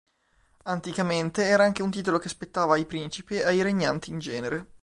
Anticamente 0.63 1.43
era 1.43 1.63
anche 1.63 1.83
un 1.83 1.91
titolo 1.91 2.17
che 2.17 2.27
spettava 2.27 2.73
ai 2.73 2.87
principi 2.87 3.35
e 3.35 3.43
ai 3.43 3.61
regnanti 3.61 4.09
in 4.09 4.17
genere. 4.17 4.67